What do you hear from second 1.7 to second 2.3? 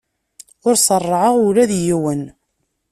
yiwen.